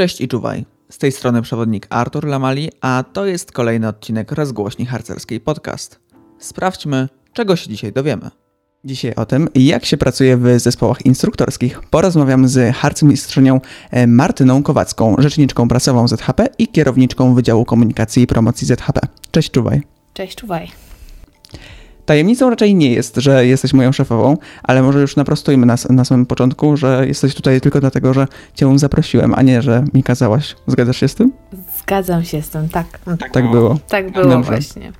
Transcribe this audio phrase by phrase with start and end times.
[0.00, 0.64] Cześć i czuwaj.
[0.90, 6.00] Z tej strony przewodnik Artur Lamali, a to jest kolejny odcinek rozgłośni harcerskiej podcast.
[6.38, 8.30] Sprawdźmy, czego się dzisiaj dowiemy.
[8.84, 13.60] Dzisiaj o tym, jak się pracuje w zespołach instruktorskich, porozmawiam z harcmistrzynią
[13.90, 19.00] e, Martyną Kowacką, rzeczniczką prasową ZHP i kierowniczką Wydziału Komunikacji i Promocji ZHP.
[19.30, 19.82] Cześć, czuwaj.
[20.14, 20.70] Cześć, czuwaj.
[22.10, 26.26] Tajemnicą raczej nie jest, że jesteś moją szefową, ale może już naprostujmy na, na samym
[26.26, 30.56] początku, że jesteś tutaj tylko dlatego, że cię zaprosiłem, a nie, że mi kazałaś.
[30.66, 31.32] Zgadzasz się z tym?
[31.82, 32.86] Zgadzam się z tym, tak.
[33.18, 33.78] Tak, tak było.
[33.88, 34.50] Tak było Dobrze.
[34.50, 34.92] właśnie.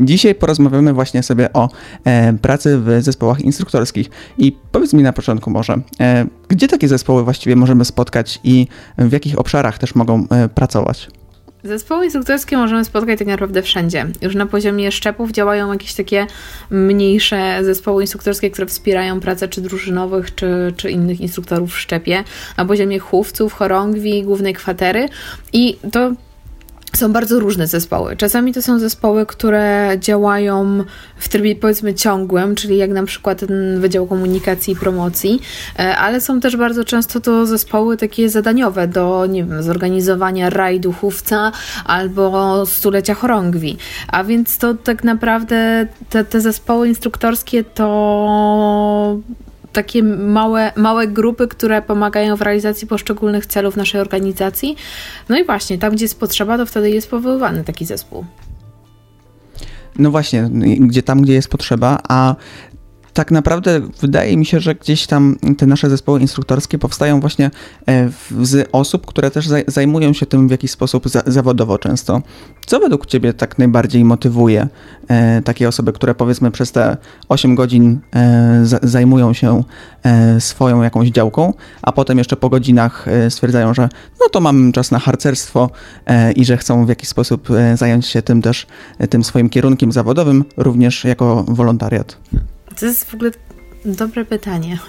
[0.00, 1.68] Dzisiaj porozmawiamy właśnie sobie o
[2.04, 4.10] e, pracy w zespołach instruktorskich.
[4.38, 8.66] I powiedz mi na początku może, e, gdzie takie zespoły właściwie możemy spotkać i
[8.98, 11.08] w jakich obszarach też mogą e, pracować?
[11.64, 14.06] Zespoły instruktorskie możemy spotkać tak naprawdę wszędzie.
[14.22, 16.26] Już na poziomie szczepów działają jakieś takie
[16.70, 22.24] mniejsze zespoły instruktorskie, które wspierają pracę czy drużynowych, czy, czy innych instruktorów w szczepie.
[22.56, 25.08] Na poziomie chówców, chorągwi, głównej kwatery.
[25.52, 26.12] I to
[26.96, 28.16] są bardzo różne zespoły.
[28.16, 30.84] Czasami to są zespoły, które działają
[31.16, 35.40] w trybie powiedzmy ciągłym, czyli jak na przykład ten Wydział Komunikacji i Promocji,
[35.78, 40.92] e, ale są też bardzo często to zespoły takie zadaniowe do, nie wiem, zorganizowania rajdu
[40.92, 41.52] chówca
[41.84, 43.76] albo stulecia chorągwi.
[44.08, 49.18] A więc to tak naprawdę te, te zespoły instruktorskie to
[49.74, 54.76] takie małe, małe grupy, które pomagają w realizacji poszczególnych celów naszej organizacji.
[55.28, 58.24] No i właśnie, tam gdzie jest potrzeba, to wtedy jest powoływany taki zespół.
[59.98, 60.50] No właśnie,
[60.80, 62.34] gdzie tam, gdzie jest potrzeba, a
[63.14, 67.50] tak naprawdę wydaje mi się, że gdzieś tam te nasze zespoły instruktorskie powstają właśnie
[67.88, 68.10] e,
[68.42, 72.22] z osób, które też zajmują się tym w jakiś sposób zawodowo często.
[72.66, 74.68] Co według Ciebie tak najbardziej motywuje
[75.08, 76.96] e, takie osoby, które powiedzmy przez te
[77.28, 79.62] 8 godzin e, zajmują się
[80.38, 83.88] swoją jakąś działką, a potem jeszcze po godzinach stwierdzają, że
[84.20, 85.70] no to mam czas na harcerstwo
[86.36, 88.66] i że chcą w jakiś sposób zająć się tym też,
[89.10, 92.16] tym swoim kierunkiem zawodowym, również jako wolontariat?
[92.80, 93.30] To jest w ogóle
[93.84, 94.78] dobre pytanie.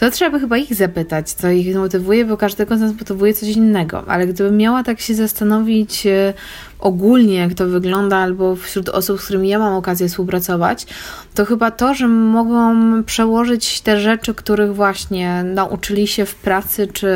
[0.00, 3.48] To trzeba by chyba ich zapytać, co ich motywuje, bo każdego z nas motywuje coś
[3.48, 4.04] innego.
[4.06, 6.34] Ale gdybym miała tak się zastanowić e,
[6.78, 10.86] ogólnie, jak to wygląda, albo wśród osób, z którymi ja mam okazję współpracować,
[11.34, 12.74] to chyba to, że mogą
[13.04, 17.08] przełożyć te rzeczy, których właśnie nauczyli się w pracy, czy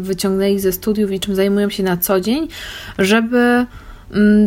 [0.00, 2.48] wyciągnęli ze studiów i czym zajmują się na co dzień,
[2.98, 3.66] żeby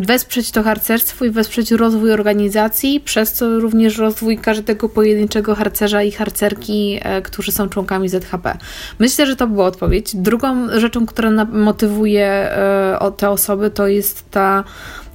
[0.01, 6.11] wesprzeć to harcerstwo i wesprzeć rozwój organizacji, przez co również rozwój każdego pojedynczego harcerza i
[6.11, 8.57] harcerki, e, którzy są członkami ZHP.
[8.99, 10.15] Myślę, że to była odpowiedź.
[10.15, 14.63] Drugą rzeczą, która motywuje e, te osoby, to jest ta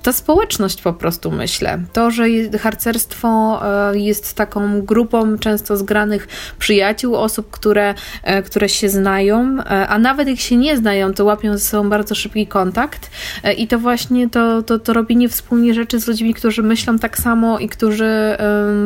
[0.02, 1.78] ta społeczność po prostu myślę.
[1.92, 2.24] To, że
[2.60, 9.88] harcerstwo e, jest taką grupą często zgranych przyjaciół, osób, które, e, które się znają, e,
[9.88, 13.10] a nawet jak się nie znają, to łapią ze sobą bardzo szybki kontakt
[13.56, 17.58] i to właśnie to, to, to robienie wspólnie rzeczy z ludźmi, którzy myślą tak samo
[17.58, 18.36] i którzy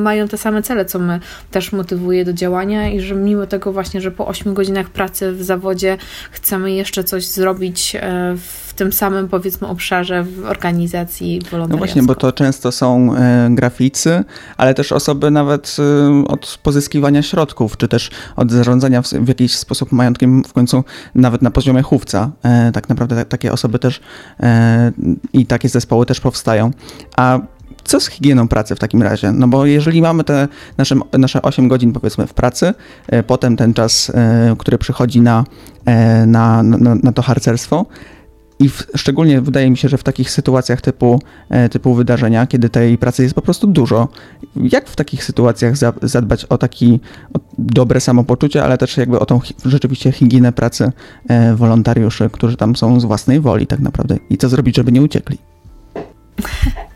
[0.03, 4.01] mają te same cele, co my też motywuje do działania i że mimo tego właśnie,
[4.01, 5.97] że po 8 godzinach pracy w zawodzie
[6.31, 7.97] chcemy jeszcze coś zrobić
[8.37, 11.71] w tym samym, powiedzmy, obszarze w organizacji wolontariackiej.
[11.71, 14.25] No właśnie, bo to często są e, graficy,
[14.57, 19.57] ale też osoby nawet e, od pozyskiwania środków, czy też od zarządzania w, w jakiś
[19.57, 20.85] sposób majątkiem, w końcu
[21.15, 22.31] nawet na poziomie chówca.
[22.43, 24.01] E, tak naprawdę takie osoby też
[25.33, 26.71] i takie zespoły też powstają.
[27.17, 27.39] A
[27.85, 29.33] co z higieną pracy w takim razie?
[29.33, 30.49] No bo jeżeli mamy te
[30.79, 32.75] nasze, nasze 8 godzin powiedzmy w pracy,
[33.27, 34.13] potem ten czas,
[34.59, 35.45] który przychodzi na,
[36.27, 37.87] na, na, na to harcerstwo,
[38.59, 42.69] i w, szczególnie wydaje mi się, że w takich sytuacjach typu, e, typu wydarzenia, kiedy
[42.69, 44.09] tej pracy jest po prostu dużo,
[44.57, 47.01] jak w takich sytuacjach za, zadbać o taki
[47.35, 50.93] o dobre samopoczucie, ale też jakby o tą rzeczywiście higienę pracy
[51.29, 55.03] e, wolontariuszy, którzy tam są z własnej woli tak naprawdę i co zrobić, żeby nie
[55.03, 55.39] uciekli?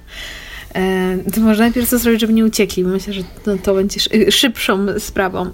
[0.75, 2.85] E, to może najpierw co zrobić, żeby nie uciekli.
[2.85, 4.01] Myślę, że to, to będzie
[4.31, 5.51] szybszą sprawą.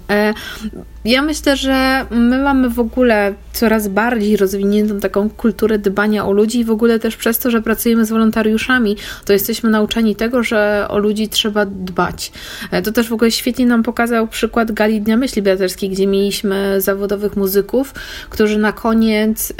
[1.07, 6.31] E, ja myślę, że my mamy w ogóle coraz bardziej rozwiniętą taką kulturę dbania o
[6.31, 8.95] ludzi i w ogóle też przez to, że pracujemy z wolontariuszami,
[9.25, 12.31] to jesteśmy nauczeni tego, że o ludzi trzeba dbać.
[12.71, 16.81] E, to też w ogóle świetnie nam pokazał przykład Gali Dnia Myśli Braterskiej, gdzie mieliśmy
[16.81, 17.93] zawodowych muzyków,
[18.29, 19.53] którzy na koniec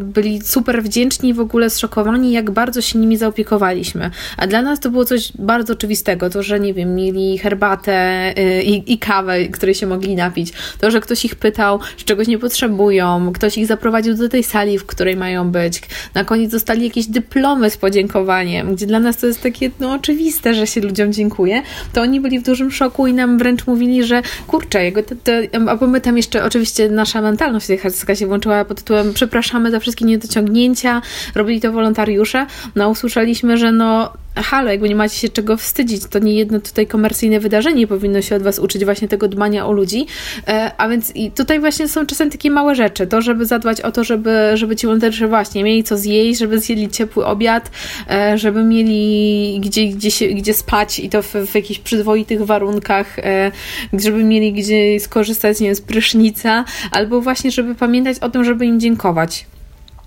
[0.00, 4.10] byli super wdzięczni i w ogóle zszokowani, jak bardzo się nimi zaopiekowaliśmy.
[4.36, 8.62] A dla nas to było coś bardzo oczywistego, to, że nie wiem, mieli herbatę y,
[8.62, 12.38] i, i kawę, której się mogli napić, To, że ktoś ich pytał, czy czegoś nie
[12.38, 15.82] potrzebują, ktoś ich zaprowadził do tej sali, w której mają być.
[16.14, 20.54] Na koniec dostali jakieś dyplomy z podziękowaniem, gdzie dla nas to jest takie no, oczywiste,
[20.54, 21.62] że się ludziom dziękuję.
[21.92, 25.48] To oni byli w dużym szoku i nam wręcz mówili, że kurczę, jego te, te,
[25.68, 27.80] a my tam jeszcze oczywiście nasza mentalność tej
[28.14, 31.02] się włączyła pod tytułem przepraszamy za wszystkie niedociągnięcia,
[31.34, 32.46] robili to wolontariusze.
[32.76, 36.86] No usłyszeliśmy, że no halo, jakby nie macie się czego wstydzić, to nie jedno tutaj
[36.86, 40.06] komercyjne wydarzenie powinno się od Was uczyć właśnie tego dbania o ludzi,
[40.48, 43.92] e, a więc i tutaj właśnie są czasem takie małe rzeczy, to żeby zadbać o
[43.92, 47.70] to, żeby, żeby ci wolontariusze właśnie mieli co zjeść, żeby zjedli ciepły obiad,
[48.10, 53.18] e, żeby mieli gdzie, gdzie, się, gdzie spać i to w, w jakichś przyzwoitych warunkach,
[53.18, 53.52] e,
[53.92, 58.66] żeby mieli gdzie skorzystać nie wiem, z prysznica, albo właśnie, żeby pamiętać o tym, żeby
[58.66, 59.51] im dziękować.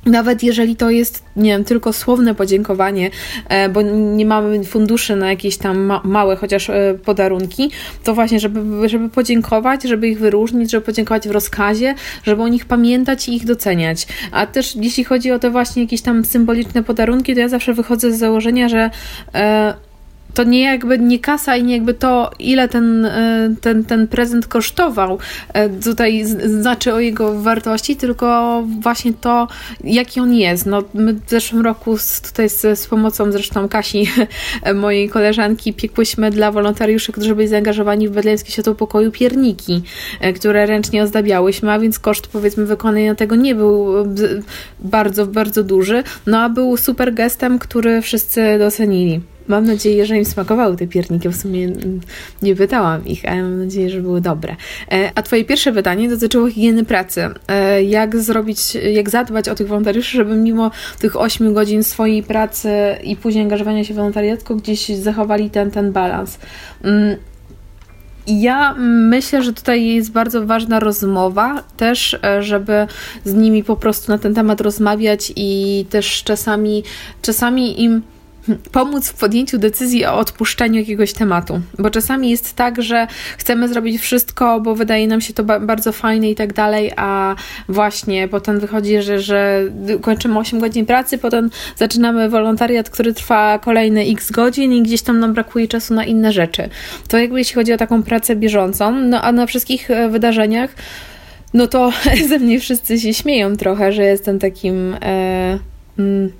[0.06, 3.10] Nawet jeżeli to jest, nie wiem, tylko słowne podziękowanie,
[3.50, 7.72] e, bo nie mamy funduszy na jakieś tam ma małe chociaż e, podarunki,
[8.04, 12.66] to właśnie, żeby, żeby podziękować, żeby ich wyróżnić, żeby podziękować w rozkazie, żeby o nich
[12.66, 14.08] pamiętać i ich doceniać.
[14.32, 18.12] A też jeśli chodzi o te właśnie jakieś tam symboliczne podarunki, to ja zawsze wychodzę
[18.12, 18.90] z założenia, że
[19.36, 19.74] e,
[20.36, 24.48] to nie jakby nie kasa i nie jakby to, ile ten, e, ten, ten prezent
[24.48, 25.20] kosztował,
[25.54, 29.48] e, tutaj znaczy o jego wartości, tylko właśnie to,
[29.84, 30.66] jaki on jest.
[30.66, 34.08] No, my w zeszłym roku z, tutaj z, z pomocą zresztą Kasi,
[34.76, 39.84] mojej koleżanki, piekłyśmy dla wolontariuszy, którzy byli zaangażowani w Bedlemskie Światło Pokoju pierniki,
[40.22, 43.86] e, które ręcznie ozdabiałyśmy, a więc koszt powiedzmy wykonania tego nie był
[44.80, 49.35] bardzo, bardzo duży, no a był super gestem, który wszyscy docenili.
[49.48, 51.30] Mam nadzieję, że im smakowały te pierniki.
[51.30, 51.72] W sumie
[52.42, 54.56] nie pytałam ich, ale mam nadzieję, że były dobre.
[54.92, 57.30] E, a Twoje pierwsze pytanie dotyczyło higieny pracy.
[57.48, 62.70] E, jak zrobić, jak zadbać o tych wolontariuszy, żeby mimo tych 8 godzin swojej pracy
[63.04, 66.40] i później angażowania się w wolontariatku gdzieś zachowali ten, ten balans.
[66.84, 67.18] Mm,
[68.28, 68.76] ja
[69.10, 72.88] myślę, że tutaj jest bardzo ważna rozmowa też, e, żeby
[73.26, 76.84] z nimi po prostu na ten temat rozmawiać i też czasami,
[77.22, 78.02] czasami im
[78.72, 81.62] pomóc w podjęciu decyzji o odpuszczeniu jakiegoś tematu.
[81.80, 83.08] Bo czasami jest tak, że
[83.38, 87.36] chcemy zrobić wszystko, bo wydaje nam się to ba bardzo fajne i tak dalej, a
[87.70, 89.64] właśnie potem wychodzi, że, że
[90.02, 95.20] kończymy 8 godzin pracy, potem zaczynamy wolontariat, który trwa kolejne x godzin i gdzieś tam
[95.20, 96.70] nam brakuje czasu na inne rzeczy.
[97.08, 100.76] To jakby jeśli chodzi o taką pracę bieżącą, no a na wszystkich e, wydarzeniach,
[101.54, 101.92] no to
[102.30, 104.94] ze mnie wszyscy się śmieją trochę, że jestem takim.
[105.02, 105.60] E,
[106.00, 106.32] mm,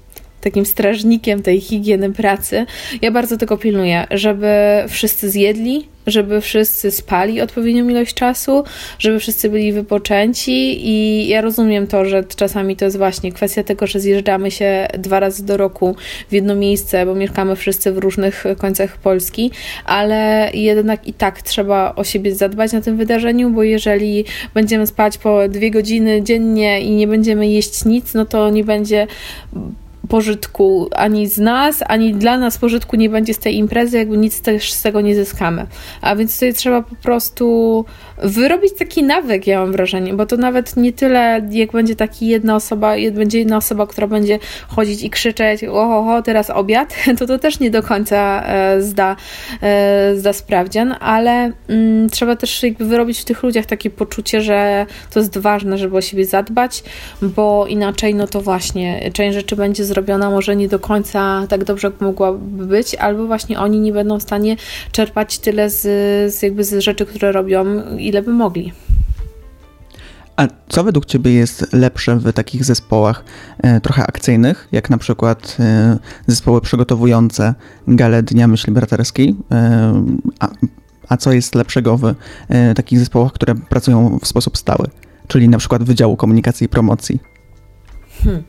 [0.46, 2.66] takim strażnikiem tej higieny pracy.
[3.02, 4.48] Ja bardzo tego pilnuję, żeby
[4.88, 8.64] wszyscy zjedli, żeby wszyscy spali odpowiednią ilość czasu,
[9.00, 13.88] żeby wszyscy byli wypoczęci i ja rozumiem to, że czasami to jest właśnie kwestia tego,
[13.88, 15.96] że zjeżdżamy się dwa razy do roku
[16.30, 19.52] w jedno miejsce, bo mieszkamy wszyscy w różnych końcach Polski,
[19.86, 25.18] ale jednak i tak trzeba o siebie zadbać na tym wydarzeniu, bo jeżeli będziemy spać
[25.18, 29.08] po dwie godziny dziennie i nie będziemy jeść nic, no to nie będzie
[30.08, 34.42] pożytku ani z nas, ani dla nas pożytku nie będzie z tej imprezy, jakby nic
[34.42, 35.68] też z tego nie zyskamy.
[36.02, 37.86] A więc tutaj trzeba po prostu
[38.24, 42.56] wyrobić taki nawyk, ja mam wrażenie, bo to nawet nie tyle, jak będzie taki jedna
[42.56, 47.60] osoba, będzie jedna osoba, która będzie chodzić i krzyczeć, oho, teraz obiad, to to też
[47.60, 49.16] nie do końca e, zda,
[49.62, 54.86] e, zda sprawdzian, ale mm, trzeba też jakby wyrobić w tych ludziach takie poczucie, że
[55.12, 56.84] to jest ważne, żeby o siebie zadbać,
[57.22, 59.95] bo inaczej, no to właśnie, część rzeczy będzie zrobiona
[60.32, 64.24] może nie do końca tak dobrze, jak mogłaby być, albo właśnie oni nie będą w
[64.24, 64.56] stanie
[64.92, 65.82] czerpać tyle z,
[66.36, 67.66] z jakby z rzeczy, które robią,
[67.98, 68.74] ile by mogli.
[70.36, 73.24] A co według Ciebie jest lepsze w takich zespołach
[73.64, 75.98] e, trochę akcyjnych, jak na przykład e,
[76.28, 77.54] zespoły przygotowujące
[77.88, 80.04] galę Dnia Myśli Braterskiej, e,
[80.40, 80.48] a,
[81.10, 82.16] a, co jest lepszego w
[82.50, 84.88] e, takich zespołach, które pracują w sposób stały,
[85.28, 87.20] czyli na przykład Wydziału Komunikacji i Promocji?
[88.24, 88.44] Hmm.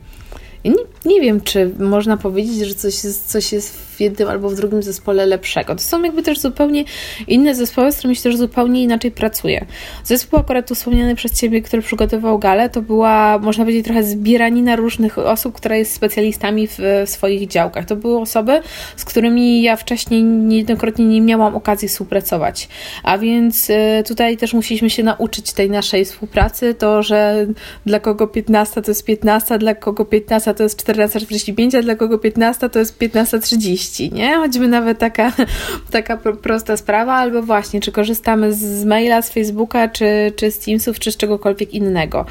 [1.07, 4.83] Nie, wiem, czy można powiedzieć, że coś jest, coś jest w jednym albo w drugim
[4.83, 5.75] zespole lepszego.
[5.75, 6.83] To są jakby też zupełnie
[7.27, 9.65] inne zespoły, z którymi się też zupełnie inaczej pracuje.
[10.03, 15.17] Zespół akurat wspomniany przez Ciebie, który przygotował galę, to była, można powiedzieć, trochę zbieranina różnych
[15.17, 17.85] osób, która jest specjalistami w, w swoich działkach.
[17.85, 18.61] To były osoby,
[18.95, 22.67] z którymi ja wcześniej niejednokrotnie nie miałam okazji współpracować.
[23.03, 27.47] A więc y, tutaj też musieliśmy się nauczyć tej naszej współpracy, to, że
[27.85, 32.17] dla kogo 15 to jest 15, dla kogo 15 to jest 14.45, a dla kogo
[32.17, 34.35] 15 to jest 15.30, nie?
[34.35, 35.31] Choćby nawet taka,
[35.91, 40.99] taka prosta sprawa, albo właśnie, czy korzystamy z maila, z Facebooka, czy, czy z Teamsów,
[40.99, 42.25] czy z czegokolwiek innego.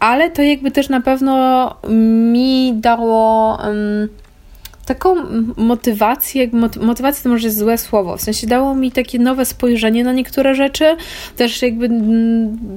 [0.00, 1.74] Ale to jakby też na pewno
[2.32, 4.08] mi dało um,
[4.88, 5.14] taką
[5.56, 10.54] motywację, motywacja to może złe słowo, w sensie dało mi takie nowe spojrzenie na niektóre
[10.54, 10.96] rzeczy,
[11.36, 11.90] też jakby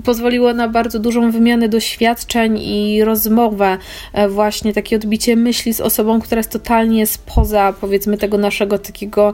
[0.03, 3.77] pozwoliło na bardzo dużą wymianę doświadczeń i rozmowę,
[4.13, 9.34] e, właśnie takie odbicie myśli z osobą, która jest totalnie spoza powiedzmy tego naszego takiego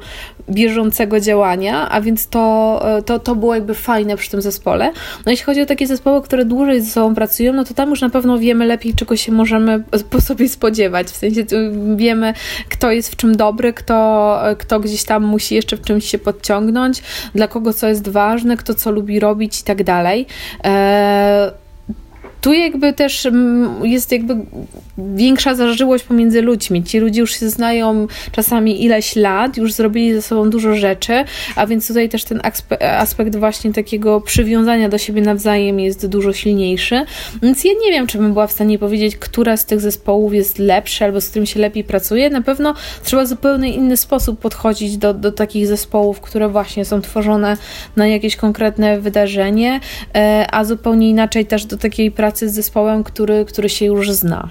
[0.50, 4.92] bieżącego działania, a więc to, e, to, to było jakby fajne przy tym zespole.
[5.26, 8.02] No jeśli chodzi o takie zespoły, które dłużej ze sobą pracują, no to tam już
[8.02, 11.44] na pewno wiemy lepiej, czego się możemy po sobie spodziewać, w sensie
[11.96, 12.34] wiemy,
[12.70, 17.04] kto jest w czym dobry, kto, kto gdzieś tam musi jeszcze w czymś się podciągnąć,
[17.36, 20.26] dla kogo co jest ważne, kto co lubi robić i tak dalej.
[22.42, 24.36] Tu jakby też mm, jest jakby
[24.98, 26.84] większa zażyłość pomiędzy ludźmi.
[26.84, 31.24] Ci ludzie już się znają czasami ileś lat, już zrobili ze sobą dużo rzeczy,
[31.56, 32.42] a więc tutaj też ten
[32.98, 37.06] aspekt właśnie takiego przywiązania do siebie nawzajem jest dużo silniejszy.
[37.42, 40.60] Więc ja nie wiem, czy bym była w stanie powiedzieć, która z tych zespołów jest
[40.60, 42.30] lepsza albo z którym się lepiej pracuje.
[42.30, 47.58] Na pewno trzeba zupełnie inny sposób podchodzić do, do takich zespołów, które właśnie są tworzone
[47.96, 49.80] na jakieś konkretne wydarzenie,
[50.16, 54.12] e, a zupełnie inaczej też do takiej pracy pracy z zespołem, który, który się już
[54.12, 54.50] zna.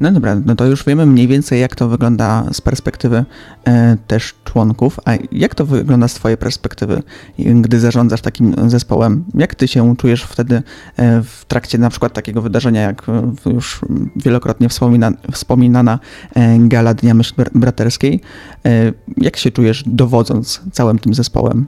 [0.00, 3.24] No dobra, no to już wiemy mniej więcej, jak to wygląda z perspektywy
[3.64, 5.00] e, też członków.
[5.04, 7.02] A jak to wygląda z Twojej perspektywy,
[7.38, 9.24] gdy zarządzasz takim zespołem?
[9.34, 10.62] Jak Ty się czujesz wtedy
[10.96, 13.80] e, w trakcie na przykład takiego wydarzenia, jak e, już
[14.16, 15.98] wielokrotnie wspomina, wspominana
[16.34, 18.20] e, gala Dnia Myśli Braterskiej?
[18.66, 21.66] E, jak się czujesz dowodząc całym tym zespołem?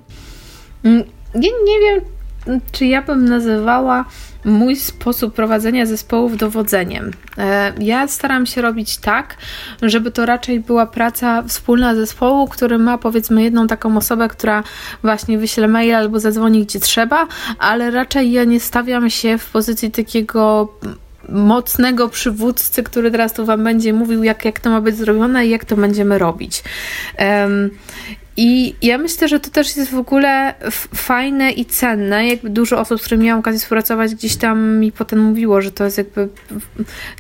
[0.85, 1.05] Mm,
[1.35, 2.18] nie, nie wiem,
[2.73, 4.05] czy ja bym nazywała
[4.45, 7.11] mój sposób prowadzenia zespołów dowodzeniem.
[7.39, 9.37] E, ja staram się robić tak,
[9.83, 14.63] żeby to raczej była praca wspólna zespołu, który ma powiedzmy jedną taką osobę, która
[15.03, 17.27] właśnie wyśle mail albo zadzwoni gdzie trzeba,
[17.59, 20.69] ale raczej ja nie stawiam się w pozycji takiego
[21.29, 25.51] mocnego przywódcy, który teraz tu Wam będzie mówił, jak, jak to ma być zrobione i
[25.51, 26.65] jak to będziemy robić.
[27.19, 27.71] Um,
[28.41, 30.55] i ja myślę, że to też jest w ogóle
[30.95, 32.29] fajne i cenne.
[32.29, 35.85] Jakby dużo osób, z którymi miałam okazję współpracować, gdzieś tam mi potem mówiło, że to
[35.85, 36.29] jest jakby,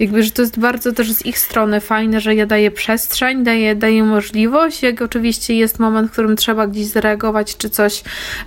[0.00, 3.75] jakby że to jest bardzo też z ich strony fajne, że ja daję przestrzeń, daję,
[3.75, 4.82] daję możliwość.
[4.82, 8.02] Jak oczywiście jest moment, w którym trzeba gdzieś zareagować czy coś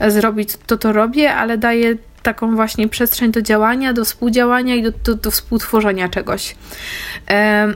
[0.08, 4.92] zrobić, to to robię, ale daję taką właśnie przestrzeń do działania, do współdziałania i do,
[5.04, 6.56] do, do współtworzenia czegoś.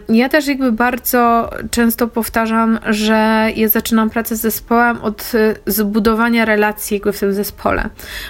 [0.10, 6.46] Ja też jakby bardzo często powtarzam, że ja zaczynam pracę z zespołem od y, zbudowania
[6.46, 7.90] relacji jakby w tym zespole,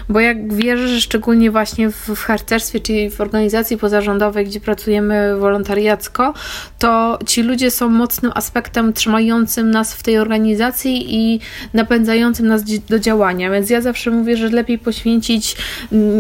[0.10, 5.38] bo jak wierzę, że szczególnie właśnie w, w harcerstwie, czyli w organizacji pozarządowej, gdzie pracujemy
[5.38, 6.34] wolontariacko,
[6.80, 11.40] to ci ludzie są mocnym aspektem trzymającym nas w tej organizacji i
[11.74, 15.58] napędzającym nas do działania, więc ja zawsze mówię, że lepiej poświęcić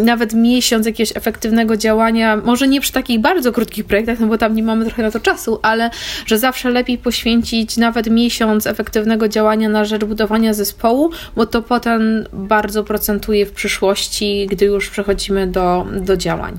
[0.04, 4.56] nawet miesiąc jakiegoś efektywnego działania, może nie przy takich bardzo krótkich projektach, no bo tam
[4.56, 5.89] nie mamy trochę na to czasu, ale
[6.25, 12.25] że zawsze lepiej poświęcić nawet miesiąc efektywnego działania na rzecz budowania zespołu, bo to potem
[12.34, 16.58] bardzo procentuje w przyszłości, gdy już przechodzimy do, do działań.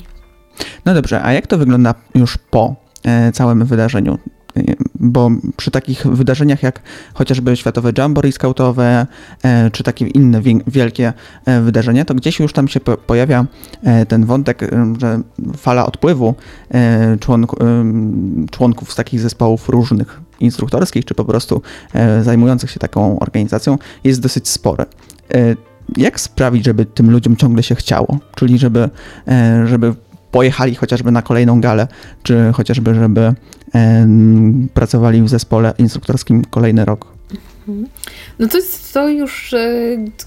[0.84, 4.18] No dobrze, a jak to wygląda już po e, całym wydarzeniu?
[5.00, 6.82] Bo przy takich wydarzeniach jak
[7.14, 9.06] chociażby Światowe Jamboree Scoutowe,
[9.42, 11.12] e, czy takie inne wielkie
[11.44, 13.46] e, wydarzenia, to gdzieś już tam się pojawia
[13.82, 14.70] e, ten wątek,
[15.00, 15.20] że
[15.56, 16.34] fala odpływu
[18.50, 21.62] członków z takich zespołów różnych instruktorskich, czy po prostu
[22.22, 24.84] zajmujących się taką organizacją jest dosyć spory.
[25.96, 28.90] Jak sprawić, żeby tym ludziom ciągle się chciało, czyli żeby,
[29.64, 29.94] żeby
[30.36, 31.88] pojechali chociażby na kolejną galę,
[32.22, 33.34] czy chociażby, żeby
[34.74, 37.06] pracowali w zespole instruktorskim kolejny rok.
[37.68, 37.88] Mhm.
[38.38, 38.58] No to
[38.92, 39.58] to już, e,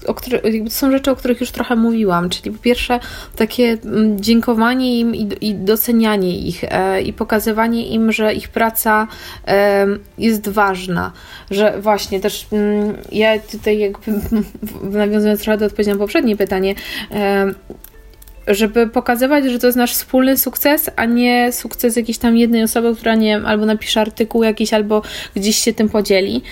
[0.06, 3.00] o które, są rzeczy, o których już trochę mówiłam, czyli po pierwsze
[3.36, 9.06] takie mm, dziękowanie im i, i docenianie ich e, i pokazywanie im, że ich praca
[9.46, 9.86] e,
[10.18, 11.12] jest ważna,
[11.50, 14.12] że właśnie też mm, ja tutaj jakby
[14.98, 16.74] nawiązując trochę do odpowiedzi na poprzednie pytanie,
[18.46, 22.96] żeby pokazywać, że to jest nasz wspólny sukces, a nie sukces jakiejś tam jednej osoby,
[22.96, 25.02] która nie wiem, albo napisze artykuł jakiś, albo
[25.36, 26.42] gdzieś się tym podzieli.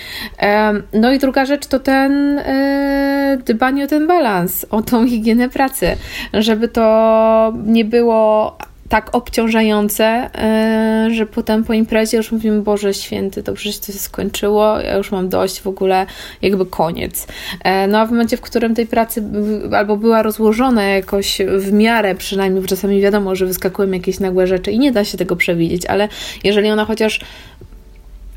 [0.93, 5.95] No i druga rzecz to ten e, dbanie o ten balans, o tą higienę pracy,
[6.33, 8.57] żeby to nie było
[8.89, 13.99] tak obciążające, e, że potem po imprezie już mówimy, Boże święty, to przecież to się
[13.99, 16.05] skończyło, ja już mam dość, w ogóle
[16.41, 17.27] jakby koniec.
[17.63, 19.23] E, no a w momencie, w którym tej pracy
[19.71, 24.79] albo była rozłożona jakoś w miarę przynajmniej, czasami wiadomo, że wyskakują jakieś nagłe rzeczy i
[24.79, 26.07] nie da się tego przewidzieć, ale
[26.43, 27.19] jeżeli ona chociaż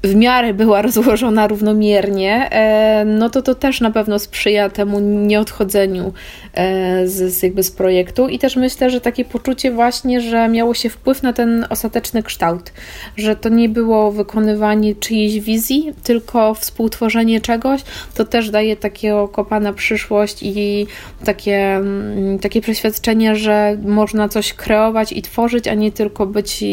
[0.03, 6.13] w miarę była rozłożona równomiernie, e, no to to też na pewno sprzyja temu nieodchodzeniu
[6.55, 8.29] e, z, z, jakby z projektu.
[8.29, 12.73] I też myślę, że takie poczucie właśnie, że miało się wpływ na ten ostateczny kształt,
[13.17, 17.81] że to nie było wykonywanie czyjejś wizji, tylko współtworzenie czegoś,
[18.15, 20.87] to też daje takiego kopa na przyszłość i
[21.25, 26.65] takie, mm, takie przeświadczenie, że można coś kreować i tworzyć, a nie tylko być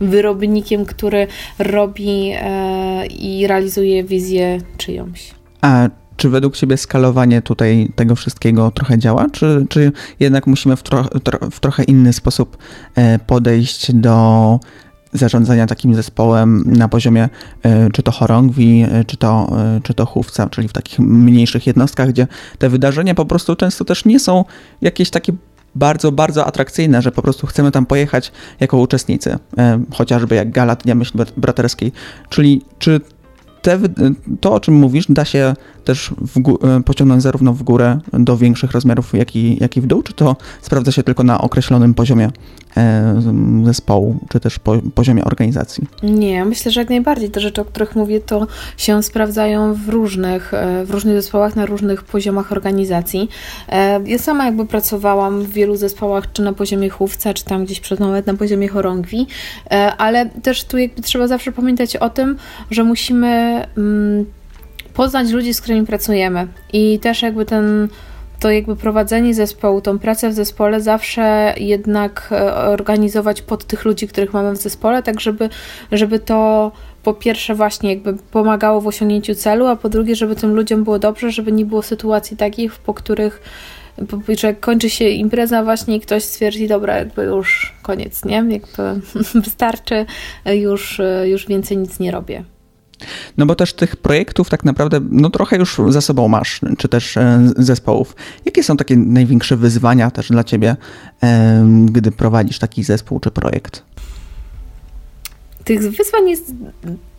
[0.00, 1.26] wyrobnikiem, który
[1.58, 2.49] robi e,
[3.18, 5.34] i realizuje wizję czyjąś.
[5.60, 5.88] A
[6.20, 11.04] czy według Ciebie skalowanie tutaj tego wszystkiego trochę działa, czy, czy jednak musimy w, tro,
[11.50, 12.56] w trochę inny sposób
[12.94, 14.60] e, podejść do
[15.12, 17.28] zarządzania takim zespołem na poziomie
[17.62, 19.52] e, czy to chorągwi, e, czy to,
[19.82, 22.26] czy to chówca, czyli w takich mniejszych jednostkach, gdzie
[22.58, 24.44] te wydarzenia po prostu często też nie są
[24.80, 25.32] jakieś takie
[25.74, 30.76] bardzo, bardzo atrakcyjne, że po prostu chcemy tam pojechać jako uczestnicy, e, chociażby jak Gala
[30.76, 31.92] Dnia Myśli Braterskiej.
[32.28, 33.00] Czyli czy
[33.62, 33.78] te,
[34.40, 35.54] to, o czym mówisz, da się
[35.90, 40.02] też e, pociągnąć zarówno w górę do większych rozmiarów, jak i, jak i w dół,
[40.02, 42.30] czy to sprawdza się tylko na określonym poziomie
[42.76, 43.22] e,
[43.64, 45.86] zespołu, czy też po, poziomie organizacji?
[46.02, 47.30] Nie, myślę, że jak najbardziej.
[47.30, 51.66] Te rzeczy, o których mówię, to się sprawdzają w różnych, e, w różnych zespołach, na
[51.66, 53.28] różnych poziomach organizacji.
[54.06, 58.00] Ja sama jakby pracowałam w wielu zespołach, czy na poziomie chówca, czy tam gdzieś przed
[58.00, 59.26] nawet na poziomie chorągwi,
[59.98, 62.36] ale też tu jakby trzeba zawsze pamiętać o tym,
[62.70, 64.26] że musimy mm,
[64.94, 66.46] poznać ludzi, z którymi pracujemy.
[66.72, 67.88] I też jakby ten
[68.40, 74.08] to jakby prowadzenie zespołu, tą pracę w zespole zawsze jednak e, organizować pod tych ludzi,
[74.08, 75.48] których mamy w zespole, tak żeby,
[75.92, 80.54] żeby to po pierwsze właśnie jakby pomagało w osiągnięciu celu, a po drugie, żeby tym
[80.54, 83.42] ludziom było dobrze, żeby nie było sytuacji takich, po których
[84.38, 88.36] że kończy się impreza właśnie i ktoś stwierdzi, dobra, jakby już koniec, nie?
[88.36, 89.00] Jakby
[89.44, 90.06] wystarczy,
[90.46, 92.44] już, już więcej nic nie robię.
[93.38, 97.16] No bo też tych projektów tak naprawdę no trochę już za sobą masz, czy też
[97.16, 98.16] e, zespołów.
[98.44, 100.76] Jakie są takie największe wyzwania też dla ciebie,
[101.84, 103.82] gdy prowadzisz taki zespół czy projekt?
[105.64, 106.54] Tych wyzwań jest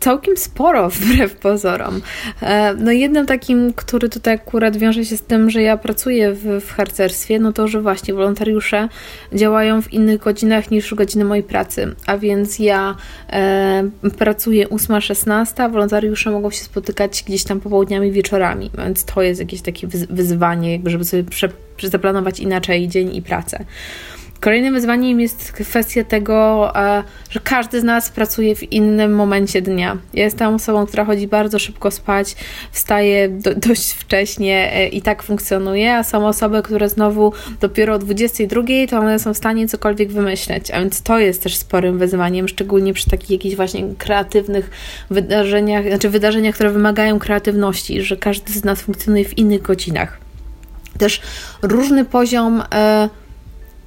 [0.00, 2.00] całkiem sporo, wbrew pozorom.
[2.42, 6.60] E, no jednym takim, który tutaj akurat wiąże się z tym, że ja pracuję w,
[6.60, 8.88] w harcerstwie, no to, że właśnie wolontariusze
[9.32, 12.96] działają w innych godzinach niż godziny mojej pracy, a więc ja
[13.30, 19.62] e, pracuję 8-16, wolontariusze mogą się spotykać gdzieś tam popołudniami, wieczorami, więc to jest jakieś
[19.62, 21.48] takie wyzwanie, jakby żeby sobie prze,
[21.82, 23.64] zaplanować inaczej dzień i pracę.
[24.42, 29.98] Kolejnym wyzwaniem jest kwestia tego, e, że każdy z nas pracuje w innym momencie dnia.
[30.14, 32.36] Ja jestem osobą, która chodzi bardzo szybko spać,
[32.72, 37.98] wstaje do, dość wcześnie e, i tak funkcjonuje, a są osoby, które znowu dopiero o
[37.98, 42.48] 22 to one są w stanie cokolwiek wymyśleć, a więc to jest też sporym wyzwaniem,
[42.48, 44.70] szczególnie przy takich jakichś właśnie kreatywnych
[45.10, 50.18] wydarzeniach, znaczy wydarzeniach, które wymagają kreatywności, że każdy z nas funkcjonuje w innych godzinach.
[50.98, 51.20] Też
[51.62, 53.08] różny poziom e,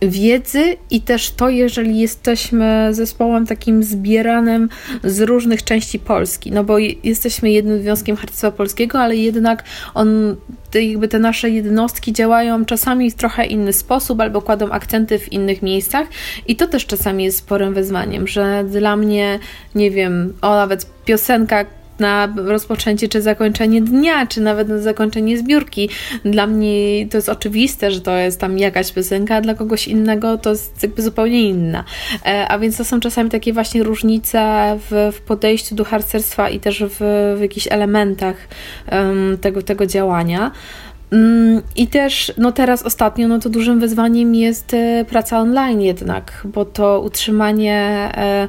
[0.02, 4.70] wiedzy i też to, jeżeli jesteśmy zespołem takim zbieranym
[5.04, 10.36] z różnych części Polski, no bo jesteśmy jednym związkiem harcerstwa polskiego, ale jednak on,
[10.72, 15.32] te, jakby te nasze jednostki działają czasami w trochę inny sposób albo kładą akcenty w
[15.34, 16.08] innych miejscach.
[16.48, 19.40] I to też czasami jest sporym wyzwaniem, że dla mnie,
[19.76, 21.66] nie wiem, o nawet piosenka,
[22.00, 25.90] na rozpoczęcie czy zakończenie dnia, czy nawet na zakończenie zbiórki.
[26.26, 30.38] Dla mnie to jest oczywiste, że to jest tam jakaś piosenka, a dla kogoś innego
[30.38, 31.84] to jest jakby zupełnie inna.
[32.26, 34.40] E, a więc to są czasami takie właśnie różnice
[34.90, 36.98] w, w podejściu do harcerstwa i też w,
[37.38, 38.36] w jakichś elementach
[38.92, 40.52] um, tego, tego działania.
[41.12, 46.42] Mm, I też, no teraz ostatnio, no to dużym wyzwaniem jest e, praca online jednak,
[46.46, 48.48] bo to utrzymanie e,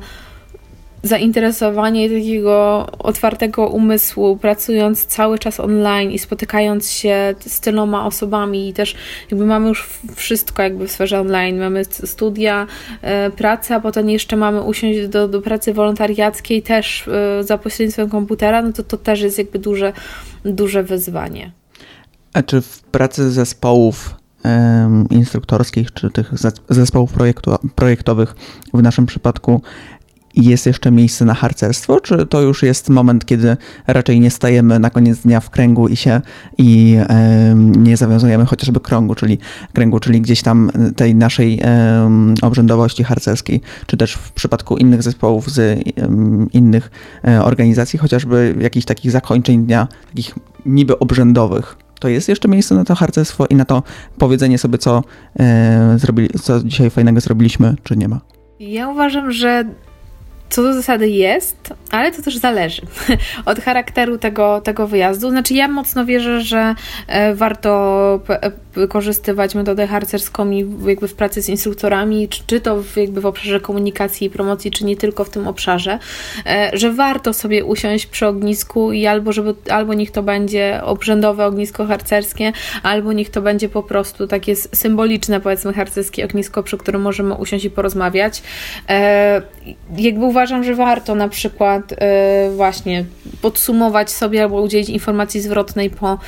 [1.02, 8.72] zainteresowanie takiego otwartego umysłu, pracując cały czas online i spotykając się z tyloma osobami i
[8.72, 8.94] też
[9.30, 11.58] jakby mamy już wszystko jakby w sferze online.
[11.58, 12.66] Mamy studia,
[13.02, 18.08] e, pracę, a potem jeszcze mamy usiąść do, do pracy wolontariackiej też e, za pośrednictwem
[18.08, 19.92] komputera, no to to też jest jakby duże,
[20.44, 21.52] duże wyzwanie.
[22.32, 24.14] A czy w pracy zespołów
[25.10, 26.32] instruktorskich, czy tych
[26.68, 28.34] zespołów projektu, projektowych
[28.74, 29.62] w naszym przypadku
[30.36, 34.90] jest jeszcze miejsce na harcerstwo, czy to już jest moment, kiedy raczej nie stajemy na
[34.90, 36.20] koniec dnia w kręgu i się
[36.58, 36.98] i
[37.56, 39.38] nie zawiązujemy chociażby kręgu, czyli
[39.72, 41.60] kręgu, czyli gdzieś tam tej naszej
[42.42, 45.86] obrzędowości harcerskiej, czy też w przypadku innych zespołów z
[46.52, 46.90] innych
[47.24, 50.34] e, organizacji, chociażby jakichś takich zakończeń dnia, takich
[50.66, 53.82] niby obrzędowych to jest jeszcze miejsce na to harcerstwo i na to
[54.18, 55.04] powiedzenie sobie, co,
[55.38, 58.20] e, zrobili, co dzisiaj fajnego zrobiliśmy, czy nie ma?
[58.60, 59.64] Ja uważam, że
[60.50, 62.82] co do zasady jest, ale to też zależy
[63.44, 65.30] od charakteru tego, tego wyjazdu.
[65.30, 66.74] Znaczy, ja mocno wierzę, że
[67.06, 70.50] e, warto e, wykorzystywać metodę harcerską
[70.86, 74.70] jakby w pracy z instruktorami, czy, czy to w, jakby w obszarze komunikacji i promocji,
[74.70, 75.98] czy nie tylko w tym obszarze,
[76.46, 81.46] e, że warto sobie usiąść przy ognisku i albo, żeby, albo niech to będzie obrzędowe
[81.46, 87.02] ognisko harcerskie, albo niech to będzie po prostu takie symboliczne, powiedzmy, harcerskie ognisko, przy którym
[87.02, 88.42] możemy usiąść i porozmawiać.
[89.96, 91.94] Jakby uważam, że warto na przykład
[92.56, 93.04] właśnie
[93.42, 96.18] podsumować sobie albo udzielić informacji zwrotnej po,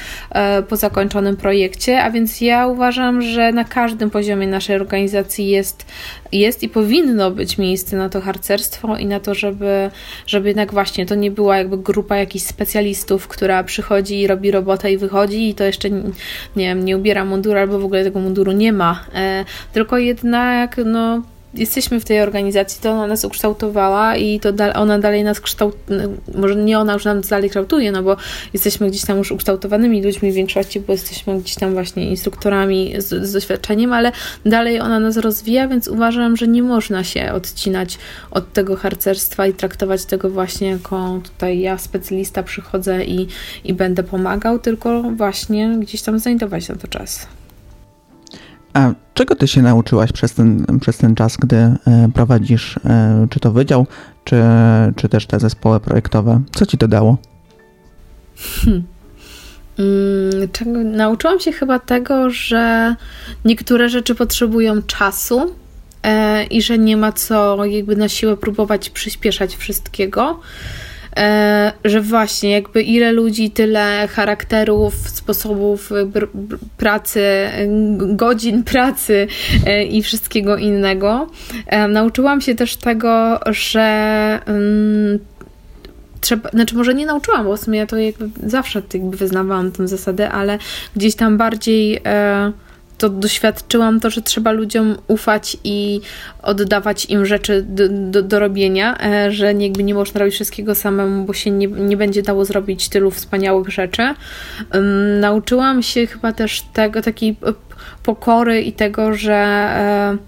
[0.69, 5.87] po zakończonym projekcie, a więc ja uważam, że na każdym poziomie naszej organizacji jest,
[6.33, 9.91] jest i powinno być miejsce na to harcerstwo i na to, żeby,
[10.27, 14.93] żeby jednak właśnie to nie była jakby grupa jakichś specjalistów, która przychodzi i robi robotę
[14.93, 16.03] i wychodzi i to jeszcze nie,
[16.57, 20.77] nie wiem, nie ubiera munduru albo w ogóle tego munduru nie ma, e, tylko jednak
[20.85, 21.23] no
[21.55, 26.09] jesteśmy w tej organizacji, to ona nas ukształtowała i to da, ona dalej nas kształtuje,
[26.35, 28.17] może nie ona już nam dalej kształtuje, no bo
[28.53, 33.29] jesteśmy gdzieś tam już ukształtowanymi ludźmi w większości, bo jesteśmy gdzieś tam właśnie instruktorami z,
[33.29, 34.13] z doświadczeniem, ale
[34.47, 37.99] dalej ona nas rozwija, więc uważam, że nie można się odcinać
[38.31, 43.29] od tego harcerstwa i traktować tego właśnie jako tutaj ja specjalista przychodzę i,
[43.65, 47.38] i będę pomagał, tylko właśnie gdzieś tam znajdować na to czas.
[48.75, 51.77] A czego ty się nauczyłaś przez ten, przez ten czas, gdy e,
[52.15, 53.87] prowadzisz e, czy to wydział,
[54.25, 54.43] czy,
[54.97, 56.41] czy też te zespoły projektowe?
[56.55, 57.19] Co ci to dało?
[58.65, 58.83] Hmm.
[59.77, 60.71] Hmm, czego?
[60.85, 62.95] Nauczyłam się chyba tego, że
[63.45, 65.55] niektóre rzeczy potrzebują czasu
[66.03, 70.41] e, i że nie ma co jakby na siłę próbować przyspieszać wszystkiego.
[71.17, 75.91] E, że właśnie jakby ile ludzi, tyle charakterów, sposobów
[76.77, 77.23] pracy,
[77.99, 79.27] godzin pracy
[79.67, 81.27] e, i wszystkiego innego.
[81.67, 83.81] E, nauczyłam się też tego, że
[84.47, 85.19] mm,
[86.21, 89.89] trzeba, znaczy może nie nauczyłam, bo w sumie ja to jakby zawsze jakby wyznawałam tę
[89.89, 90.59] zasadę, ale
[90.97, 92.01] gdzieś tam bardziej
[92.99, 96.01] to doświadczyłam to, że trzeba ludziom ufać i
[96.43, 101.25] oddawać im rzeczy do, do, do robienia, e, że jakby nie można robić wszystkiego samemu,
[101.25, 104.15] bo się nie, nie będzie dało zrobić tylu wspaniałych rzeczy.
[105.21, 107.37] Nauczyłam się chyba też tego, takiej
[108.03, 110.19] pokory i tego, że e,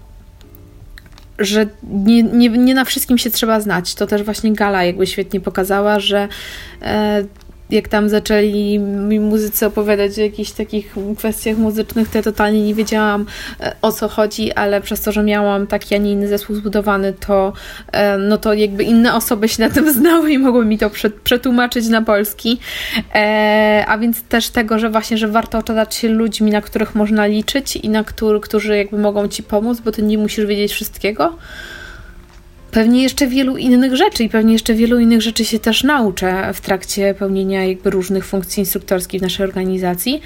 [1.39, 3.95] że nie, nie, nie na wszystkim się trzeba znać.
[3.95, 6.27] To też właśnie Gala jakby świetnie pokazała, że
[6.81, 7.23] e,
[7.71, 12.75] jak tam zaczęli mi muzycy opowiadać o jakichś takich kwestiach muzycznych, to ja totalnie nie
[12.75, 13.25] wiedziałam
[13.59, 17.13] e, o co chodzi, ale przez to, że miałam taki, a nie inny zespół zbudowany,
[17.13, 17.53] to
[17.91, 20.89] e, no to jakby inne osoby się na tym znały i mogły mi to
[21.23, 22.59] przetłumaczyć na polski.
[23.15, 27.25] E, a więc też tego, że właśnie, że warto otaczać się ludźmi, na których można
[27.25, 31.37] liczyć i na który, którzy jakby mogą ci pomóc, bo ty nie musisz wiedzieć wszystkiego.
[32.71, 36.61] Pewnie jeszcze wielu innych rzeczy i pewnie jeszcze wielu innych rzeczy się też nauczę w
[36.61, 40.21] trakcie pełnienia jakby różnych funkcji instruktorskich w naszej organizacji,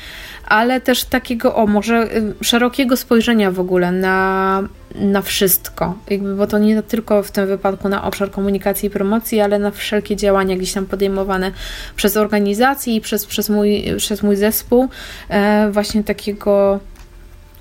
[0.45, 4.63] ale też takiego, o może y, szerokiego spojrzenia w ogóle na,
[4.95, 9.39] na wszystko, jakby, bo to nie tylko w tym wypadku na obszar komunikacji i promocji,
[9.39, 11.51] ale na wszelkie działania gdzieś tam podejmowane
[11.95, 14.87] przez organizację i przez, przez, mój, przez mój zespół,
[15.29, 16.79] e, właśnie takiego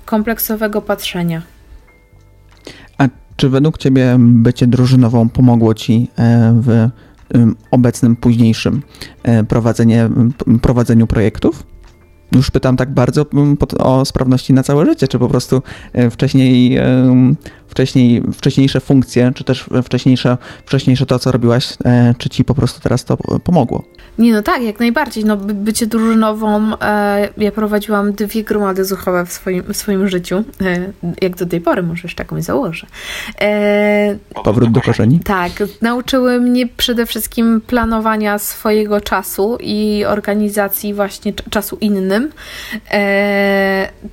[0.05, 1.54] kompleksowego patrzenia.
[3.35, 6.89] Czy według Ciebie bycie drużynową pomogło Ci e, w
[7.71, 8.81] obecnym, późniejszym
[9.23, 9.43] e,
[10.61, 11.63] prowadzeniu projektów?
[12.35, 13.25] Już pytam tak bardzo
[13.79, 15.61] o sprawności na całe życie, czy po prostu
[15.93, 16.79] e, wcześniej
[17.75, 22.81] wcześniej, wcześniejsze funkcje, czy też wcześniejsze, wcześniejsze to, co robiłaś, e, czy ci po prostu
[22.81, 23.83] teraz to pomogło?
[24.19, 25.25] Nie, no tak, jak najbardziej.
[25.25, 30.43] No, bycie drużynową, e, ja prowadziłam dwie gromady zuchowe w swoim, w swoim życiu,
[31.21, 32.87] jak do tej pory, może jeszcze jakąś założę.
[34.43, 35.19] Powrót do korzeni?
[35.19, 42.24] Tak, nauczyły mnie przede wszystkim planowania swojego czasu i organizacji właśnie czasu innym,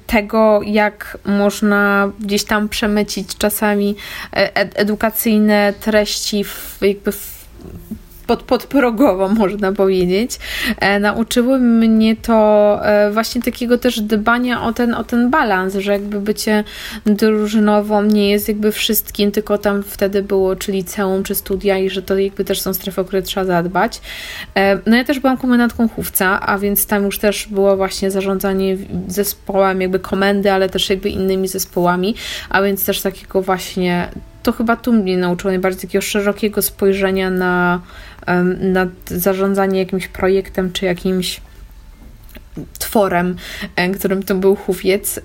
[0.06, 3.96] tego, jak można gdzieś tam przemycić czas czasami
[4.32, 7.42] e, edukacyjne treści w, jakby w
[8.26, 10.38] pod, podprogowo, można powiedzieć.
[10.80, 15.92] E, nauczyły mnie to e, właśnie takiego też dbania o ten, o ten balans, że
[15.92, 16.64] jakby bycie
[17.06, 22.02] drużynową nie jest jakby wszystkim, tylko tam wtedy było, czy liceum, czy studia i że
[22.02, 24.00] to jakby też są strefy, o które trzeba zadbać.
[24.54, 28.76] E, no ja też byłam komendantką chówca, a więc tam już też było właśnie zarządzanie
[29.08, 32.14] zespołem, jakby komendy, ale też jakby innymi zespołami,
[32.50, 34.08] a więc też takiego właśnie
[34.42, 37.80] to chyba tu mnie nauczyło najbardziej takiego szerokiego spojrzenia na,
[38.60, 41.40] na zarządzanie jakimś projektem czy jakimś
[42.78, 43.36] tworem,
[43.98, 45.20] którym to był chówiec,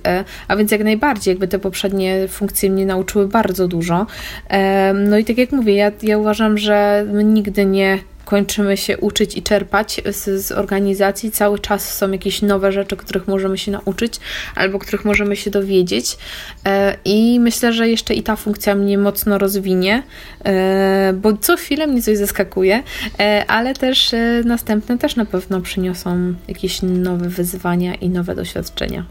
[0.47, 4.06] a więc jak najbardziej, jakby te poprzednie funkcje mnie nauczyły bardzo dużo.
[4.93, 9.43] No i tak jak mówię, ja, ja uważam, że nigdy nie kończymy się uczyć i
[9.43, 11.31] czerpać z, z, organizacji.
[11.31, 14.19] Cały czas są jakieś nowe rzeczy, których możemy się nauczyć
[14.55, 16.17] albo których możemy się dowiedzieć.
[16.65, 20.03] E, I myślę, że jeszcze i ta funkcja mnie mocno rozwinie,
[20.45, 22.83] e, bo co chwilę mnie coś zaskakuje,
[23.19, 29.05] e, ale też następne też na pewno przyniosą jakieś nowe wyzwania i nowe doświadczenia.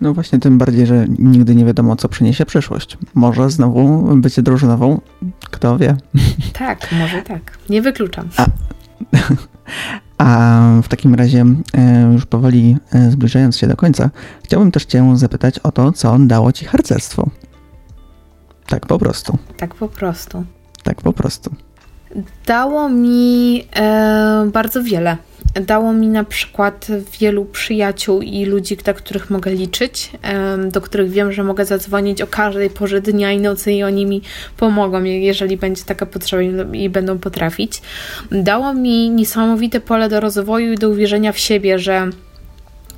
[0.00, 2.98] No właśnie, tym bardziej, że nigdy nie wiadomo, co przyniesie przyszłość.
[3.14, 5.00] Może znowu bycie drużynową,
[5.50, 5.96] kto wie.
[6.52, 7.58] Tak, może tak.
[7.68, 8.28] Nie wykluczam.
[8.36, 8.46] A,
[10.24, 14.10] a w takim razie, e, już powoli e, zbliżając się do końca,
[14.44, 17.30] chciałbym też Cię zapytać o to, co dało Ci harcerstwo.
[18.66, 19.38] Tak po prostu.
[19.56, 20.44] Tak po prostu.
[20.82, 21.54] Tak po prostu.
[22.46, 25.16] Dało mi e, bardzo wiele.
[25.54, 26.86] Dało mi na przykład
[27.20, 30.10] wielu przyjaciół i ludzi, na których mogę liczyć,
[30.72, 34.22] do których wiem, że mogę zadzwonić o każdej porze dnia i nocy i oni mi
[34.56, 37.82] pomogą, jeżeli będzie taka potrzeba i będą potrafić.
[38.30, 42.10] Dało mi niesamowite pole do rozwoju i do uwierzenia w siebie, że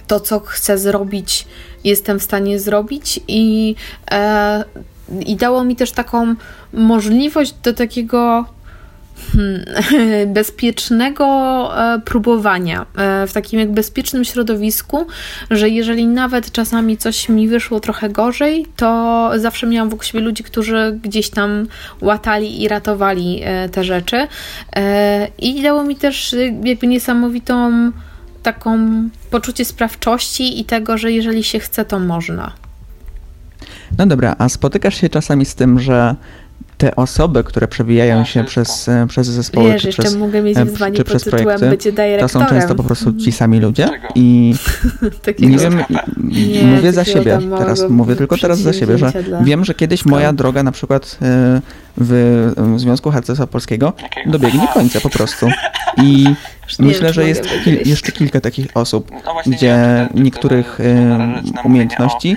[0.07, 1.47] to, co chcę zrobić,
[1.85, 3.75] jestem w stanie zrobić i,
[4.11, 4.65] e,
[5.27, 6.35] i dało mi też taką
[6.73, 8.45] możliwość do takiego
[10.27, 11.25] bezpiecznego
[11.95, 15.07] e, próbowania e, w takim jak bezpiecznym środowisku,
[15.51, 20.45] że jeżeli nawet czasami coś mi wyszło trochę gorzej, to zawsze miałam wokół siebie ludzi,
[20.45, 21.67] którzy gdzieś tam
[22.01, 24.27] łatali i ratowali e, te rzeczy.
[25.39, 27.91] I dało mi też jakby niesamowitą
[28.43, 28.79] taką
[29.31, 32.53] poczucie sprawczości i tego, że jeżeli się chce, to można.
[33.99, 36.15] No dobra, a spotykasz się czasami z tym, że
[36.83, 40.93] te osoby, które przewijają się przez, e, przez zespoły Wiesz, czy, przez, mogę mieć e,
[40.95, 44.55] czy przez projekty, to są często po prostu ci sami ludzie i
[45.39, 45.85] nie wiem,
[46.25, 49.43] nie, mówię za siebie, teraz mówię tylko teraz za siebie, że dla...
[49.43, 51.61] wiem, że kiedyś moja droga na przykład e,
[51.97, 53.93] w Związku Harcerstwa Polskiego
[54.27, 55.49] dobiegnie końca po prostu
[56.03, 56.27] i
[56.79, 57.45] myślę, że jest
[57.85, 59.11] jeszcze kilka takich osób,
[59.47, 60.79] no gdzie niektórych
[61.65, 62.37] umiejętności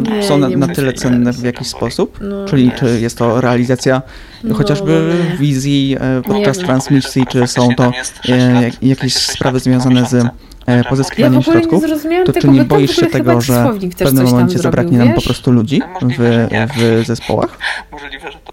[0.00, 2.18] nie, są na, na tyle cenne w jakiś sposób?
[2.20, 4.02] No, Czyli czy jest to realizacja
[4.44, 7.92] no, chociażby no, wizji e, podczas transmisji, czy są to
[8.28, 10.26] e, jakieś sprawy związane z
[10.66, 11.84] e, pozyskiwaniem ja środków,
[12.26, 15.82] to czy nie boisz się tego, że w pewnym momencie zabraknie nam po prostu ludzi
[16.18, 17.58] w, w zespołach?
[17.92, 18.52] Możliwe, że to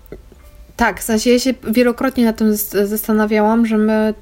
[0.75, 4.13] tak, w sensie ja się wielokrotnie na tym zastanawiałam, że my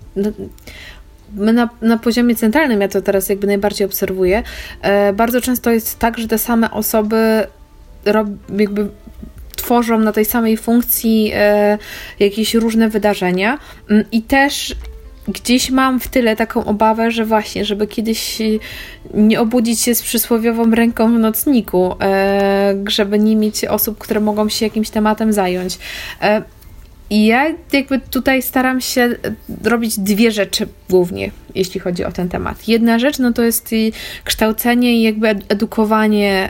[1.35, 4.43] my na, na poziomie centralnym, ja to teraz jakby najbardziej obserwuję,
[4.81, 7.47] e, bardzo często jest tak, że te same osoby
[8.05, 8.89] rob, jakby
[9.55, 11.77] tworzą na tej samej funkcji e,
[12.19, 14.75] jakieś różne wydarzenia mm, i też
[15.27, 18.41] gdzieś mam w tyle taką obawę, że właśnie, żeby kiedyś
[19.13, 24.49] nie obudzić się z przysłowiową ręką w nocniku, e, żeby nie mieć osób, które mogą
[24.49, 25.77] się jakimś tematem zająć.
[27.13, 29.15] E, i ja jakby tutaj staram się
[29.63, 32.67] robić dwie rzeczy głównie, jeśli chodzi o ten temat.
[32.67, 33.69] Jedna rzecz, no to jest
[34.23, 36.49] kształcenie i jakby edukowanie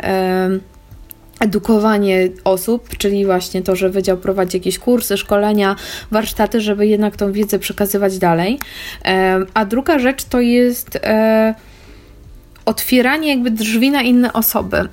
[1.39, 5.75] edukowanie osób, czyli właśnie to, że Wydział prowadzi jakieś kursy, szkolenia,
[6.11, 8.59] warsztaty, żeby jednak tą wiedzę przekazywać dalej.
[9.53, 11.55] A druga rzecz to jest e,
[12.65, 14.89] otwieranie jakby drzwi na inne osoby, mm,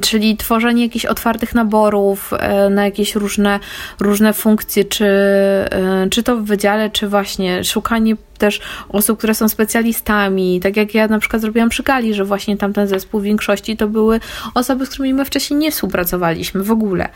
[0.00, 3.60] czyli tworzenie jakichś otwartych naborów e, na jakieś różne,
[4.00, 9.48] różne funkcje, czy, e, czy to w wydziale, czy właśnie szukanie też osób, które są
[9.48, 13.76] specjalistami, tak jak ja na przykład zrobiłam przy Gali, że właśnie tamten zespół w większości
[13.76, 14.20] to były
[14.54, 17.08] osoby, z którymi my wcześniej nie współpracowaliśmy w ogóle.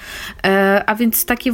[0.47, 1.53] E, a więc takie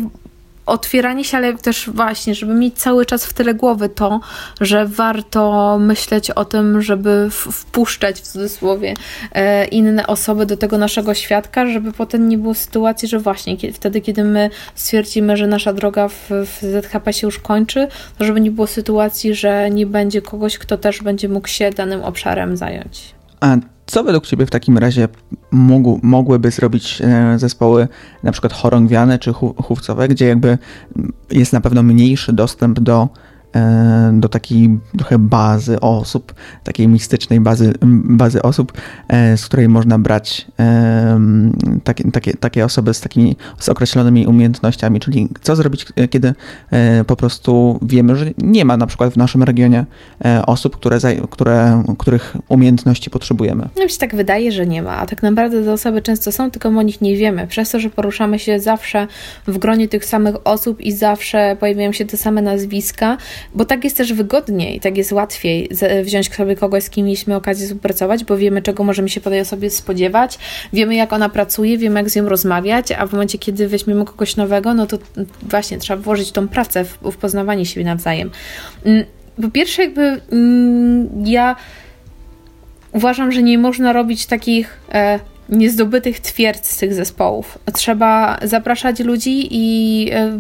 [0.67, 4.21] otwieranie się, ale też właśnie, żeby mieć cały czas w tyle głowy to,
[4.61, 8.95] że warto myśleć o tym, żeby wpuszczać w cudzysłowie
[9.33, 14.01] e, inne osoby do tego naszego świadka, żeby potem nie było sytuacji, że właśnie wtedy,
[14.01, 18.51] kiedy my stwierdzimy, że nasza droga w, w ZHP się już kończy, to żeby nie
[18.51, 23.15] było sytuacji, że nie będzie kogoś, kto też będzie mógł się danym obszarem zająć.
[23.41, 25.09] A co według Ciebie w takim razie
[25.51, 27.89] mógł, mogłyby zrobić e, zespoły
[28.23, 30.59] na przykład chorągwiane czy chówcowe, gdzie jakby
[31.31, 33.09] jest na pewno mniejszy dostęp do
[34.13, 37.73] do takiej trochę bazy osób, takiej mistycznej bazy,
[38.05, 38.73] bazy osób,
[39.09, 41.21] e, z której można brać e,
[41.85, 46.35] takie, takie, takie osoby z takimi z określonymi umiejętnościami, czyli co zrobić, kiedy
[47.07, 49.85] po prostu wiemy, że nie ma na przykład w naszym regionie
[50.47, 50.99] osób, które,
[51.31, 53.69] które, których umiejętności potrzebujemy.
[53.77, 56.51] No mi się tak wydaje, że nie ma, a tak naprawdę te osoby często są,
[56.51, 59.07] tylko my o nich nie wiemy, przez to, że poruszamy się zawsze
[59.47, 63.17] w gronie tych samych osób i zawsze pojawiają się te same nazwiska,
[63.55, 65.71] bo tak jest też wygodniej, tak jest łatwiej
[66.03, 69.41] wziąć sobie kogoś, z kim mieliśmy okazję współpracować, bo wiemy, czego możemy się po tej
[69.41, 70.39] osobie spodziewać,
[70.73, 74.37] wiemy, jak ona pracuje, wiemy, jak z nią rozmawiać, a w momencie, kiedy weźmiemy kogoś
[74.37, 74.99] nowego, no to
[75.43, 78.31] właśnie trzeba włożyć tą pracę w, w poznawanie siebie nawzajem.
[78.85, 79.05] Mm,
[79.43, 81.57] po pierwsze, jakby mm, ja
[82.93, 87.59] uważam, że nie można robić takich e, niezdobytych twierdz z tych zespołów.
[87.75, 90.39] Trzeba zapraszać ludzi i e,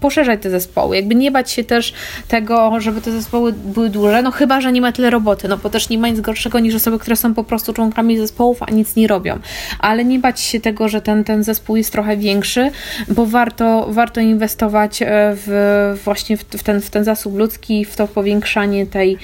[0.00, 1.92] poszerzać te zespoły, jakby nie bać się też
[2.28, 5.70] tego, żeby te zespoły były duże, no chyba, że nie ma tyle roboty, no bo
[5.70, 8.96] też nie ma nic gorszego niż osoby, które są po prostu członkami zespołów, a nic
[8.96, 9.38] nie robią,
[9.78, 12.70] ale nie bać się tego, że ten, ten zespół jest trochę większy,
[13.08, 15.06] bo warto, warto inwestować e,
[15.46, 19.18] w, właśnie w, w, ten, w ten zasób ludzki, w to powiększanie tej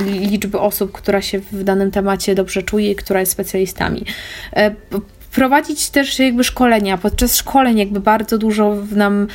[0.00, 4.04] liczby osób, która się w danym temacie dobrze czuje i która jest specjalistami.
[5.34, 6.98] Prowadzić też jakby szkolenia.
[6.98, 9.26] Podczas szkoleń jakby bardzo dużo nam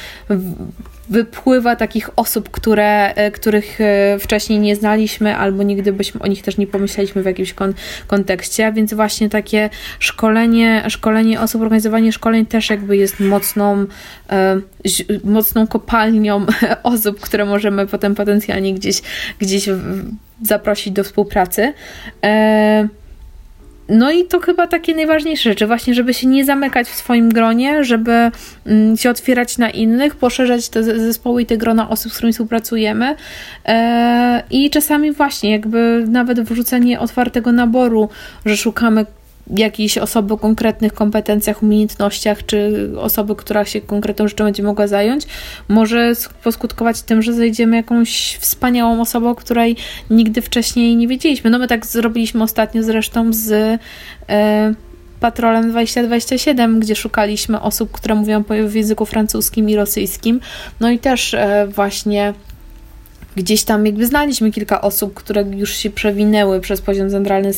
[1.10, 6.42] wypływa takich osób, które, e, których e, wcześniej nie znaliśmy, albo nigdy byśmy o nich
[6.42, 7.74] też nie pomyśleliśmy w jakimś kon
[8.08, 13.86] kontekście, więc właśnie takie szkolenie, szkolenie osób, organizowanie szkoleń też jakby jest mocną,
[14.30, 14.62] e,
[15.24, 16.46] mocną kopalnią
[16.84, 19.02] osób, które możemy potem potencjalnie gdzieś,
[19.40, 19.70] gdzieś
[20.42, 21.74] zaprosić do współpracy.
[22.24, 22.88] E
[23.90, 27.84] no i to chyba takie najważniejsze rzeczy, właśnie, żeby się nie zamykać w swoim gronie,
[27.84, 28.32] żeby
[28.66, 33.16] mm, się otwierać na innych, poszerzać te zespoły i te grona osób, z którymi współpracujemy.
[33.66, 38.10] E, I czasami właśnie, jakby nawet wrzucenie otwartego naboru,
[38.46, 39.06] że szukamy
[39.50, 45.24] jakiejś osoby o konkretnych kompetencjach, umiejętnościach, czy osoby, która się konkretną rzeczą będzie mogła zająć,
[45.68, 49.76] może poskutkować tym, że znajdziemy jakąś wspaniałą osobę, o której
[50.10, 51.50] nigdy wcześniej nie wiedzieliśmy.
[51.50, 53.52] No my tak zrobiliśmy ostatnio zresztą z
[54.30, 54.74] e,
[55.20, 60.40] Patrolem 2027, gdzie szukaliśmy osób, które mówią w języku francuskim i rosyjskim.
[60.80, 62.34] No i też e, właśnie
[63.38, 67.52] gdzieś tam jakby znaliśmy kilka osób, które już się przewinęły przez poziom centralny,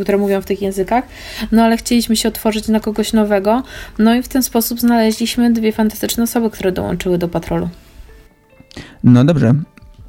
[0.00, 1.04] które mówią w tych językach,
[1.52, 3.62] no ale chcieliśmy się otworzyć na kogoś nowego,
[3.98, 7.68] no i w ten sposób znaleźliśmy dwie fantastyczne osoby, które dołączyły do patrolu.
[9.04, 9.54] No dobrze,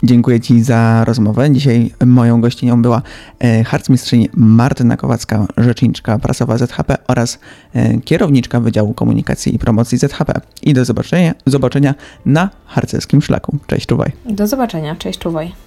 [0.03, 1.51] Dziękuję Ci za rozmowę.
[1.51, 3.01] Dzisiaj moją gościnią była
[3.39, 7.39] e, harcmistrzyni Martyna Kowacka, rzeczniczka prasowa ZHP oraz
[7.73, 10.41] e, kierowniczka Wydziału Komunikacji i Promocji ZHP.
[10.62, 13.58] I do zobaczenia, zobaczenia na harcerskim szlaku.
[13.67, 14.12] Cześć, czuwaj.
[14.25, 15.64] Do zobaczenia, cześć, czuwaj.